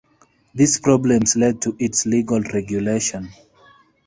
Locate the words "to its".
1.61-2.07